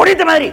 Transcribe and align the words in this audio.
¡Morite 0.00 0.24
Madrid! 0.24 0.52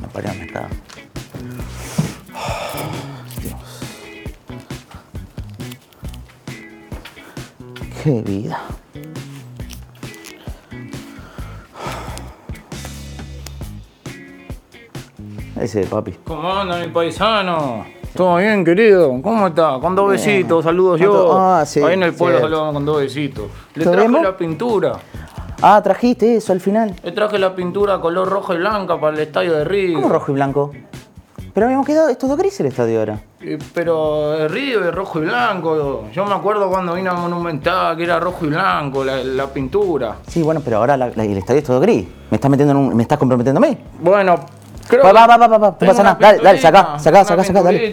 Me 0.00 0.08
paré 0.14 0.28
a 0.28 0.32
acá. 0.32 0.68
Qué 8.02 8.22
vida. 8.22 8.62
Ese 15.60 15.84
papi. 15.84 16.12
¿Cómo 16.24 16.50
anda 16.50 16.78
mi 16.78 16.88
paisano? 16.88 18.01
¿Todo 18.14 18.36
bien, 18.36 18.64
querido? 18.64 19.08
¿Cómo 19.22 19.46
está? 19.46 19.78
Con 19.80 19.94
dos 19.94 20.10
besitos, 20.10 20.64
saludos 20.64 21.00
yo. 21.00 21.34
Ah, 21.38 21.64
sí, 21.64 21.80
Ahí 21.80 21.94
en 21.94 22.02
el 22.02 22.12
pueblo 22.12 22.38
cierto. 22.38 22.48
saludamos 22.54 22.74
con 22.74 22.84
dos 22.84 22.98
besitos. 23.00 23.44
Le 23.74 23.84
¿Todo 23.84 23.94
traje 23.94 24.08
bien, 24.08 24.22
la 24.22 24.36
pintura. 24.36 24.92
Ah, 25.62 25.80
trajiste 25.82 26.36
eso 26.36 26.52
al 26.52 26.60
final. 26.60 26.94
Le 27.02 27.12
traje 27.12 27.38
la 27.38 27.54
pintura 27.54 28.00
color 28.00 28.28
rojo 28.28 28.52
y 28.52 28.58
blanca 28.58 29.00
para 29.00 29.14
el 29.16 29.22
estadio 29.22 29.54
de 29.54 29.64
River. 29.64 29.94
¿Cómo 30.02 30.12
rojo 30.12 30.30
y 30.32 30.34
blanco? 30.34 30.72
Pero 31.54 31.66
habíamos 31.66 31.86
quedado, 31.86 32.08
es 32.08 32.16
todo 32.18 32.36
gris 32.36 32.58
el 32.60 32.66
estadio 32.66 32.98
ahora. 32.98 33.20
Eh, 33.40 33.58
Pero 33.74 34.34
el 34.34 34.48
River 34.50 34.94
rojo 34.94 35.18
y 35.18 35.22
blanco. 35.26 36.04
Yo 36.12 36.24
me 36.26 36.34
acuerdo 36.34 36.68
cuando 36.70 36.94
vine 36.94 37.08
a 37.10 37.12
Monumental 37.14 37.96
que 37.96 38.04
era 38.04 38.18
rojo 38.20 38.44
y 38.46 38.48
blanco 38.48 39.04
la, 39.04 39.22
la 39.22 39.46
pintura. 39.46 40.16
Sí, 40.26 40.42
bueno, 40.42 40.60
pero 40.64 40.78
ahora 40.78 40.96
la- 40.96 41.10
la- 41.14 41.24
el 41.24 41.36
estadio 41.38 41.58
es 41.60 41.64
todo 41.66 41.78
gris. 41.80 42.06
¿Me 42.30 42.36
estás 42.36 42.50
metiendo 42.50 42.72
en 42.72 42.78
un, 42.78 42.96
me 42.96 43.02
estás 43.02 43.18
comprometiendo 43.18 43.58
a 43.62 43.68
mí? 43.68 43.76
Bueno, 44.00 44.36
creo 44.88 45.02
Va, 45.04 45.12
va, 45.12 45.26
va, 45.26 45.36
va, 45.46 45.58
va, 45.58 45.68
no 45.80 45.86
pasa 45.86 46.02
nada. 46.02 46.16
Dale, 46.20 46.38
dale, 46.42 46.60
saca, 46.60 46.98
saca, 46.98 47.24
saca, 47.24 47.44
saca, 47.44 47.62
dale. 47.62 47.92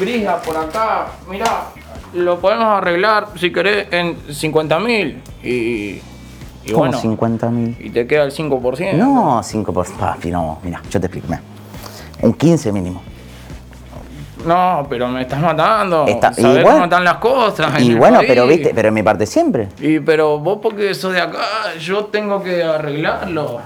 grisa 0.00 0.36
por 0.42 0.56
acá. 0.56 1.06
Mirá, 1.28 1.64
lo 2.14 2.38
podemos 2.40 2.66
arreglar 2.66 3.28
si 3.38 3.52
querés 3.52 3.88
en 3.92 4.16
50 4.32 4.78
mil. 4.80 5.22
Y, 5.42 5.48
y 5.48 6.02
Como 6.68 6.78
bueno, 6.78 6.98
50 6.98 7.48
mil. 7.50 7.76
y 7.78 7.90
te 7.90 8.06
queda 8.06 8.24
el 8.24 8.32
5%. 8.32 8.94
No, 8.94 9.40
5 9.42 9.72
por 9.72 9.86
papi, 9.96 10.30
no. 10.30 10.58
Mira, 10.62 10.80
yo 10.90 11.00
te 11.00 11.06
explico. 11.06 11.26
mira. 11.28 11.42
Un 12.22 12.32
15 12.32 12.72
mínimo. 12.72 13.02
No, 14.44 14.86
pero 14.88 15.08
me 15.08 15.22
estás 15.22 15.40
matando. 15.40 16.06
Está- 16.06 16.32
Sabés 16.32 16.62
bueno- 16.62 16.70
cómo 16.70 16.84
están 16.84 17.04
las 17.04 17.16
cosas. 17.16 17.80
Y 17.82 17.94
bueno, 17.94 18.18
país. 18.18 18.28
pero 18.28 18.46
viste, 18.46 18.72
pero 18.74 18.88
en 18.88 18.94
mi 18.94 19.02
parte 19.02 19.26
siempre. 19.26 19.68
Y 19.80 19.98
pero 20.00 20.38
vos 20.38 20.58
porque 20.62 20.94
sos 20.94 21.12
de 21.12 21.20
acá, 21.20 21.74
yo 21.80 22.04
tengo 22.06 22.42
que 22.42 22.62
arreglarlo. 22.62 23.60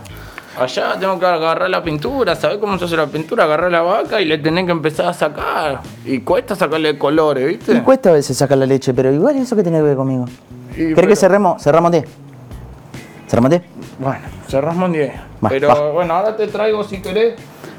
Allá 0.59 0.99
tengo 0.99 1.19
que 1.19 1.27
agarrar 1.27 1.71
la 1.71 1.83
pintura, 1.83 2.35
¿sabés 2.35 2.59
cómo 2.59 2.77
se 2.79 2.85
hace 2.85 2.97
la 2.97 3.07
pintura? 3.07 3.45
Agarrar 3.45 3.71
la 3.71 3.83
vaca 3.83 4.21
y 4.21 4.25
le 4.25 4.39
tenés 4.39 4.67
que 4.67 4.73
empezar 4.73 5.07
a 5.07 5.13
sacar. 5.15 5.81
Y 6.05 6.21
cuesta 6.21 6.55
sacarle 6.57 6.99
colores, 6.99 7.47
¿viste? 7.47 7.73
Me 7.75 7.83
cuesta 7.83 8.11
a 8.11 8.13
veces 8.15 8.37
sacar 8.37 8.59
la 8.59 8.67
leche, 8.67 8.93
pero 8.93 9.13
igual 9.13 9.37
eso 9.37 9.55
que 9.57 9.63
tiene 9.63 9.79
que 9.79 9.85
ver 9.85 9.97
conmigo. 9.97 10.27
Y 10.73 10.77
¿Querés 10.77 10.95
pero- 10.97 11.09
que 11.09 11.17
cerremos? 11.17 11.63
Cerramos 11.63 11.93
10. 11.93 12.05
¿Cerramos 13.29 13.51
10? 13.51 13.63
Bueno, 14.01 14.21
cerramos 14.49 14.87
en 14.87 14.93
10. 14.93 15.13
Va, 15.45 15.49
Pero 15.49 15.69
va. 15.69 15.91
bueno, 15.93 16.15
ahora 16.15 16.37
te 16.37 16.49
traigo, 16.49 16.83
si 16.83 17.01
querés, 17.01 17.35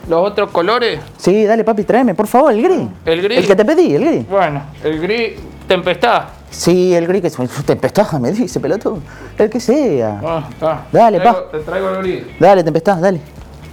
los 0.08 0.26
otros 0.32 0.50
colores. 0.52 1.00
Sí, 1.18 1.44
dale 1.46 1.64
papi, 1.66 1.84
tráeme, 1.84 2.16
por 2.16 2.28
favor, 2.28 2.54
el 2.54 2.62
gris. 2.64 2.88
El 3.06 3.22
gris. 3.22 3.38
El 3.40 3.48
que 3.48 3.56
te 3.56 3.66
pedí, 3.66 3.96
el 3.96 4.06
gris. 4.06 4.28
Bueno, 4.30 4.62
el 4.84 5.00
gris 5.02 5.34
tempestad. 5.68 6.24
Sí, 6.52 6.94
el 6.94 7.08
gris 7.08 7.22
que 7.22 7.28
es 7.28 7.66
tempestad, 7.66 8.12
me 8.20 8.32
dice, 8.32 8.60
pelotudo. 8.60 9.00
El 9.38 9.50
que 9.50 9.60
sea. 9.60 10.22
Ah, 10.24 10.48
está. 10.50 10.86
Dale, 10.92 11.18
Te 11.20 11.24
traigo- 11.26 11.46
pa. 11.46 11.52
Te 11.52 11.60
traigo 11.64 11.90
el 11.90 11.98
gris. 12.04 12.24
Dale, 12.40 12.64
tempestad, 12.64 12.98
dale. 12.98 13.22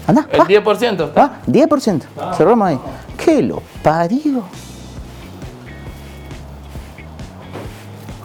Anda, 0.06 0.26
El 0.32 0.40
va. 0.40 0.46
10%. 0.46 1.04
¿está? 1.08 1.20
Va, 1.20 1.32
10%. 1.47 2.03
Cerramos 2.34 2.69
ahí. 2.69 2.78
¿Qué 3.22 3.42
lo 3.42 3.60
parió? 3.82 4.42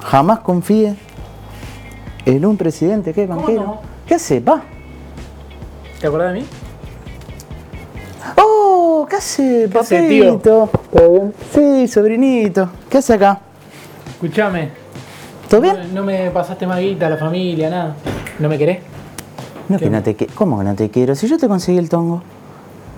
Jamás 0.06 0.40
confíe 0.40 0.96
en 2.26 2.46
un 2.46 2.56
presidente 2.58 3.14
que 3.14 3.24
es 3.24 3.30
banquero. 3.30 3.64
no? 3.64 3.82
¿Qué 4.06 4.16
hace? 4.16 4.40
Va. 4.40 4.62
¿Te 6.00 6.08
acordás 6.08 6.34
de 6.34 6.40
mí? 6.42 6.46
¡Oh! 8.38 9.06
¿Qué 9.10 9.16
hace, 9.18 9.70
¿Qué 9.72 9.80
hace, 9.80 10.08
tío? 10.08 10.26
papito? 10.40 10.70
¿Todo 10.94 11.10
bien? 11.12 11.34
Sí, 11.54 11.88
sobrinito. 11.88 12.70
¿Qué 12.90 12.98
hace 13.00 13.14
acá? 13.14 13.40
Escuchame. 14.24 14.70
¿Todo 15.50 15.60
bien? 15.60 15.76
No, 15.94 16.00
no 16.00 16.06
me 16.06 16.32
pasaste 16.32 16.66
más 16.66 16.80
guita 16.80 17.08
a 17.08 17.10
la 17.10 17.18
familia, 17.18 17.70
nada. 17.70 17.96
¿No 18.40 18.48
me 18.48 18.58
querés? 18.58 18.80
No, 19.68 19.78
que 19.78 19.90
no 19.90 20.02
te 20.02 20.16
¿Cómo 20.34 20.58
que 20.60 20.64
no 20.64 20.76
te 20.76 20.90
quiero? 20.90 21.14
Si 21.14 21.28
yo 21.28 21.38
te 21.38 21.50
conseguí 21.50 21.78
el 21.78 21.90
tongo. 21.90 22.24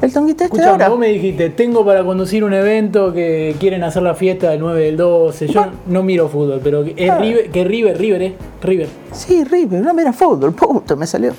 El 0.03 0.13
tonguito 0.13 0.43
este 0.43 0.57
Escuchame, 0.57 0.71
ahora. 0.73 0.89
vos 0.89 0.99
me 0.99 1.07
dijiste, 1.07 1.49
tengo 1.49 1.83
para 1.83 2.03
conducir 2.03 2.43
un 2.43 2.53
evento 2.53 3.11
que 3.11 3.55
quieren 3.59 3.83
hacer 3.83 4.03
la 4.03 4.13
fiesta 4.13 4.51
del 4.51 4.59
9 4.59 4.79
del 4.83 4.97
12. 4.97 5.47
Yo 5.47 5.65
no 5.87 6.03
miro 6.03 6.27
fútbol, 6.29 6.61
pero 6.63 6.83
que 6.83 6.93
es 6.95 7.09
Ah. 7.09 7.17
River, 7.17 7.49
que 7.49 7.63
River, 7.63 7.97
River, 7.97 8.21
eh. 8.21 8.35
River. 8.61 8.87
Sí, 9.11 9.43
River, 9.45 9.81
no 9.81 9.93
mira 9.95 10.13
fútbol, 10.13 10.53
puto, 10.53 10.95
me 10.95 11.07
salió. 11.07 11.31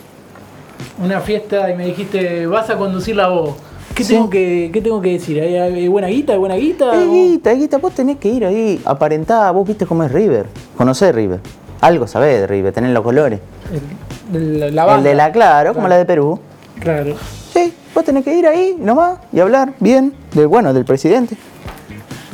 Una 1.05 1.21
fiesta 1.21 1.71
y 1.71 1.77
me 1.77 1.87
dijiste, 1.87 2.47
vas 2.49 2.69
a 2.71 2.77
conducirla 2.77 3.29
vos. 3.29 3.55
¿Qué, 3.97 4.05
Sí. 4.05 4.13
tengo, 4.13 4.29
que, 4.29 4.71
¿Qué 4.75 4.83
tengo 4.83 5.01
que 5.01 5.13
decir? 5.13 5.41
¿Hay, 5.41 5.57
hay 5.57 5.89
buena 5.89 6.09
guita? 6.09 6.35
¿Hay 6.35 6.39
buena 6.39 6.55
guita? 6.57 6.91
¿O- 6.91 7.11
guita, 7.11 7.53
eh, 7.53 7.57
guita, 7.57 7.79
vos 7.79 7.95
tenés 7.95 8.19
que 8.19 8.29
ir 8.29 8.45
ahí, 8.45 8.79
aparentá, 8.85 9.51
vos 9.53 9.67
viste 9.67 9.87
cómo 9.87 10.05
es 10.05 10.13
River. 10.13 10.47
Conocés 10.77 11.15
River. 11.15 11.41
Algo 11.81 12.07
sabés 12.07 12.41
de 12.41 12.47
River, 12.47 12.75
tenés 12.75 12.91
los 12.93 13.03
colores. 13.03 13.41
el- 14.35 14.61
la, 14.61 14.71
la 14.71 14.83
el 14.83 14.87
banda. 14.87 15.09
de 15.09 15.15
la 15.15 15.33
Claro, 15.33 15.73
como 15.73 15.89
la 15.89 15.97
de 15.97 16.05
Perú. 16.05 16.39
Claro. 16.79 17.15
Sí, 17.55 17.73
vos 17.95 18.05
tenés 18.05 18.23
que 18.23 18.37
ir 18.37 18.47
ahí 18.47 18.77
nomás 18.79 19.19
y 19.33 19.41
hablar 19.41 19.73
bien 19.81 20.13
del 20.35 20.47
bueno, 20.47 20.75
del 20.75 20.85
presidente. 20.85 21.37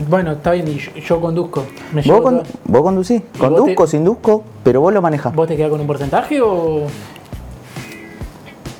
Bueno, 0.08 0.32
está 0.32 0.50
bien, 0.50 0.66
y 0.66 1.00
yo, 1.00 1.20
conduzco. 1.20 1.64
Me 1.92 2.02
Vos, 2.02 2.22
con- 2.22 2.42
vos 2.64 2.82
conducís, 2.82 3.22
vos 3.38 3.50
conduzco, 3.52 3.84
te- 3.84 3.90
sin 3.92 4.16
pero 4.64 4.80
vos 4.80 4.92
lo 4.92 5.00
manejás. 5.00 5.32
¿Vos 5.32 5.46
te 5.46 5.56
quedás 5.56 5.70
con 5.70 5.80
un 5.80 5.86
porcentaje 5.86 6.40
o 6.42 6.86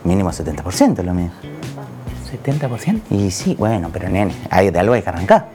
Mínimo 0.03 0.31
70% 0.33 1.01
lo 1.05 1.15
mío. 1.15 1.31
70%? 2.33 3.01
Y 3.11 3.31
sí, 3.31 3.55
bueno, 3.59 3.91
pero 3.93 4.09
nene, 4.09 4.35
hay, 4.51 4.71
de 4.71 4.79
algo 4.79 4.95
hay 4.95 5.03
que 5.03 5.09
arrancar. 5.09 5.49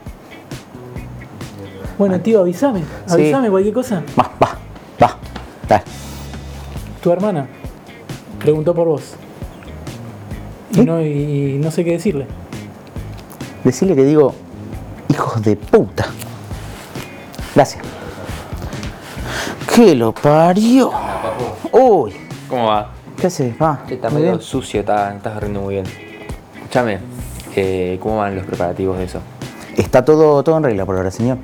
Bueno, 1.98 2.20
tío, 2.20 2.42
avísame. 2.42 2.82
Sí. 3.08 3.14
Avísame 3.14 3.50
cualquier 3.50 3.74
cosa. 3.74 4.04
Va, 4.20 4.30
va, 4.42 4.58
va. 5.02 5.18
Dale. 5.68 5.84
Tu 7.02 7.12
hermana 7.12 7.48
preguntó 8.40 8.74
por 8.76 8.88
vos. 8.88 9.16
No, 10.86 11.02
y 11.02 11.58
no 11.62 11.72
sé 11.72 11.84
qué 11.84 11.92
decirle. 11.94 12.28
Decirle 13.64 13.96
que 13.96 14.06
digo, 14.06 14.36
hijos 15.10 15.42
de 15.42 15.56
puta. 15.56 16.06
Gracias. 17.56 17.84
¿Qué 19.74 19.96
lo 19.96 20.12
parió? 20.14 20.92
Uy, 21.72 22.14
¿Cómo 22.48 22.68
va? 22.68 22.92
¿qué 23.20 23.28
haces? 23.28 23.56
Va, 23.62 23.84
Está 23.90 24.10
medio 24.10 24.28
bien. 24.32 24.42
sucio, 24.42 24.80
está, 24.82 25.16
estás 25.16 25.40
riendo 25.42 25.62
muy 25.62 25.76
bien. 25.76 25.86
Escúchame, 26.68 27.00
eh, 27.56 27.98
¿cómo 28.04 28.18
van 28.18 28.36
los 28.36 28.46
preparativos 28.46 28.98
de 28.98 29.06
eso? 29.06 29.20
Está 29.78 30.04
todo, 30.04 30.44
todo 30.44 30.58
en 30.58 30.64
regla 30.64 30.86
por 30.86 30.98
ahora, 30.98 31.10
señor. 31.12 31.38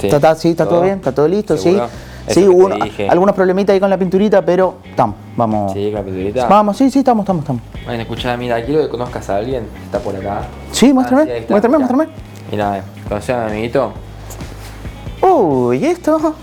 Sí. 0.00 0.06
Está, 0.08 0.16
está- 0.16 0.34
sí, 0.34 0.48
está 0.50 0.64
todo 0.64 0.74
¿Todo? 0.78 0.82
bien, 0.82 0.96
está 0.96 1.12
todo 1.14 1.28
listo, 1.28 1.56
¿Seguro? 1.56 1.86
sí. 1.86 1.92
Eso 2.26 2.40
Sí, 2.40 2.48
hubo 2.48 2.70
algunos 3.08 3.34
problemitas 3.36 3.72
ahí 3.74 3.78
con 3.78 3.88
la 3.88 3.96
pinturita, 3.96 4.44
pero 4.44 4.78
estamos, 4.84 5.14
vamos. 5.36 5.72
Sí, 5.74 5.84
con 5.92 5.94
la 5.94 6.02
pinturita. 6.02 6.46
Vamos, 6.48 6.76
sí, 6.76 6.90
sí, 6.90 6.98
estamos, 6.98 7.22
estamos, 7.22 7.42
estamos. 7.44 7.62
Bueno, 7.84 8.02
escuchame, 8.02 8.36
mira, 8.38 8.64
quiero 8.64 8.82
que 8.82 8.88
conozcas 8.88 9.30
a 9.30 9.36
alguien. 9.36 9.64
Está 9.84 10.00
por 10.00 10.16
acá. 10.16 10.42
Sí, 10.72 10.92
muéstrame, 10.92 11.22
Ah, 11.22 11.44
muéstrame, 11.48 11.78
mirá. 11.78 11.94
muéstrame. 11.94 12.08
Mira, 12.50 12.84
¿conoces 13.08 13.30
a 13.36 13.44
mi 13.44 13.50
amiguito? 13.52 13.92
Uy, 15.22 15.76
¿y 15.78 15.86
esto? 15.86 16.34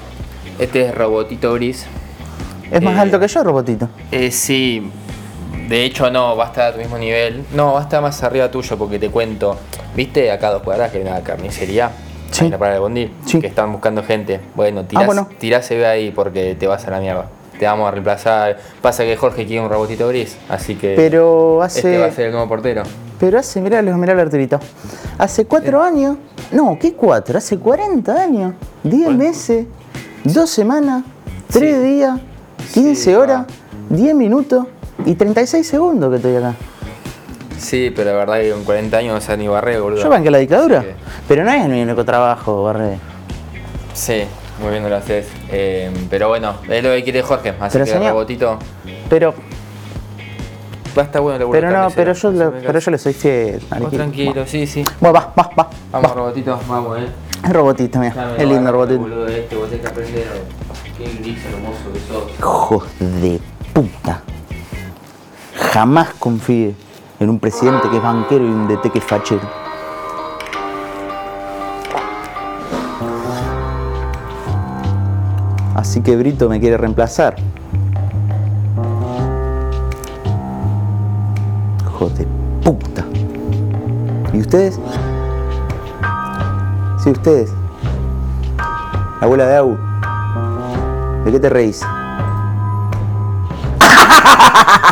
Este 0.57 0.85
es 0.87 0.95
Robotito 0.95 1.53
Gris. 1.55 1.85
Es 2.71 2.81
más 2.81 2.95
Eh, 2.95 2.99
alto 2.99 3.19
que 3.19 3.27
yo, 3.27 3.43
robotito. 3.43 3.89
Eh, 4.11 4.31
sí, 4.31 4.89
de 5.71 5.85
hecho 5.85 6.11
no, 6.11 6.35
va 6.35 6.45
a 6.45 6.47
estar 6.47 6.65
a 6.69 6.73
tu 6.73 6.79
mismo 6.79 6.97
nivel. 6.97 7.45
No, 7.53 7.73
va 7.73 7.79
a 7.79 7.83
estar 7.83 8.01
más 8.01 8.21
arriba 8.23 8.51
tuyo 8.51 8.77
porque 8.77 8.99
te 8.99 9.09
cuento. 9.09 9.57
¿Viste 9.95 10.29
acá 10.31 10.49
a 10.49 10.51
dos 10.51 10.63
cuadras 10.63 10.91
que 10.91 10.97
hay 10.97 11.03
una 11.03 11.21
carnicería? 11.21 11.91
Sí. 12.29 12.43
Hay 12.43 12.47
una 12.49 12.57
parada 12.57 12.75
de 12.75 12.79
bondi. 12.81 13.11
Sí. 13.25 13.39
Que 13.39 13.47
están 13.47 13.71
buscando 13.71 14.03
gente. 14.03 14.39
Bueno, 14.55 14.83
tirás, 14.85 15.03
Ah, 15.03 15.05
bueno. 15.05 15.29
tirás 15.39 15.65
se 15.65 15.77
ve 15.77 15.85
ahí 15.87 16.11
porque 16.11 16.55
te 16.55 16.67
vas 16.67 16.85
a 16.87 16.91
la 16.91 16.99
mierda. 16.99 17.25
Te 17.57 17.65
vamos 17.65 17.87
a 17.87 17.91
reemplazar. 17.91 18.57
Pasa 18.81 19.03
que 19.03 19.15
Jorge 19.15 19.45
quiere 19.45 19.63
un 19.63 19.69
robotito 19.69 20.07
gris, 20.07 20.35
así 20.49 20.75
que 20.75 20.93
Pero 20.95 21.63
este 21.65 21.97
va 21.99 22.05
a 22.05 22.07
hace. 22.07 22.15
ser 22.17 22.25
el 22.27 22.31
nuevo 22.33 22.47
portero. 22.49 22.83
Pero 23.19 23.37
hace, 23.39 23.61
mirá, 23.61 23.81
mirá 23.81 24.13
el 24.13 24.19
Arturito. 24.19 24.59
Hace 25.17 25.45
cuatro 25.45 25.81
años. 25.81 26.17
No, 26.51 26.77
¿qué 26.79 26.93
cuatro? 26.93 27.37
Hace 27.37 27.57
40 27.57 28.13
años. 28.19 28.53
10 28.83 29.11
meses, 29.11 29.67
dos 30.23 30.49
semanas, 30.49 31.03
tres 31.51 31.75
Sí. 31.75 31.81
días, 31.81 32.19
15 32.73 32.95
Sí, 33.03 33.13
horas, 33.13 33.41
va. 33.41 33.95
10 33.95 34.15
minutos 34.15 34.65
y 35.05 35.15
36 35.15 35.67
segundos 35.67 36.09
que 36.09 36.15
estoy 36.17 36.35
acá. 36.35 36.55
Sí, 37.57 37.91
pero 37.95 38.11
la 38.11 38.17
verdad 38.17 38.39
que 38.41 38.51
con 38.51 38.63
40 38.63 38.97
años 38.97 39.13
no 39.15 39.21
sé 39.21 39.37
ni 39.37 39.47
barré, 39.47 39.79
boludo. 39.79 40.01
Yo 40.01 40.09
banqué 40.09 40.31
la 40.31 40.39
dictadura. 40.39 40.81
Sí. 40.81 40.87
Pero 41.27 41.43
no 41.43 41.51
es 41.51 41.67
mi 41.67 41.81
único 41.81 42.03
trabajo, 42.03 42.63
Barre. 42.63 42.97
Sí, 43.93 44.23
muy 44.61 44.71
bien 44.71 44.89
lo 44.89 44.95
haces. 44.95 45.27
Eh, 45.49 45.91
pero 46.09 46.29
bueno, 46.29 46.55
es 46.67 46.83
lo 46.83 46.89
que 46.89 47.03
quiere 47.03 47.21
Jorge. 47.21 47.53
Así 47.59 47.73
Pero 47.73 47.85
que 47.85 47.91
señor- 47.91 48.11
robotito. 48.11 48.57
Pero, 49.09 49.33
Va 50.97 51.03
a 51.03 51.05
estar 51.05 51.21
bueno 51.21 51.35
el 51.35 51.39
laburo 51.41 51.57
pero 51.57 51.71
no, 51.71 51.89
pero 51.95 52.11
yo, 52.11 52.31
me 52.33 52.45
pero 52.59 52.79
yo 52.79 52.91
le 52.91 52.97
soy 52.97 53.13
fiel. 53.13 53.61
Vos 53.79 53.91
tranquilo, 53.91 54.45
sí, 54.45 54.67
sí. 54.67 54.83
Bueno, 54.99 55.13
va, 55.13 55.33
va, 55.39 55.49
va. 55.57 55.69
Vamos, 55.89 56.11
va. 56.11 56.15
robotito, 56.15 56.59
vamos, 56.67 56.99
eh. 56.99 57.07
Es 57.45 57.53
robotista, 57.53 57.97
mira. 57.99 58.35
Es 58.37 58.43
lo 58.43 58.53
lindo 58.53 58.71
robotito. 58.73 58.99
boludo, 58.99 59.25
este, 59.27 59.55
vos 59.55 59.69
tenés 59.69 59.81
que 59.85 59.87
aprender. 59.87 60.25
Qué 60.97 61.03
gris 61.21 61.45
hermoso 61.45 61.93
que 61.93 61.99
sos. 62.11 62.31
Hijos 62.37 62.83
de 62.99 63.39
puta. 63.73 64.21
Jamás 65.71 66.09
confíe 66.19 66.75
en 67.19 67.29
un 67.29 67.39
presidente 67.39 67.89
que 67.89 67.95
es 67.95 68.03
banquero 68.03 68.43
y 68.43 68.49
un 68.49 68.67
DT 68.67 68.91
que 68.91 68.99
es 68.99 69.05
fachero. 69.05 69.47
Así 75.73 76.01
que 76.01 76.17
Brito 76.17 76.49
me 76.49 76.59
quiere 76.59 76.75
reemplazar. 76.77 77.37
De 82.01 82.25
puta. 82.63 83.05
¿Y 84.33 84.39
ustedes? 84.39 84.79
Sí, 87.03 87.11
ustedes. 87.11 87.53
La 88.57 89.27
abuela 89.27 89.45
de 89.45 89.55
Agu. 89.55 89.77
¿De 91.23 91.31
qué 91.31 91.39
te 91.39 91.49
reís? 91.49 91.81